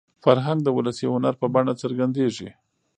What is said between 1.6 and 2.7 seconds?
څرګندېږي.